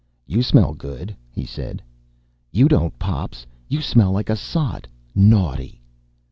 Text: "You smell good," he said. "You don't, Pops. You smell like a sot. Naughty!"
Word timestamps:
"You 0.25 0.41
smell 0.41 0.73
good," 0.73 1.15
he 1.29 1.45
said. 1.45 1.83
"You 2.51 2.67
don't, 2.67 2.97
Pops. 2.97 3.45
You 3.67 3.81
smell 3.83 4.11
like 4.11 4.31
a 4.31 4.35
sot. 4.35 4.87
Naughty!" 5.13 5.79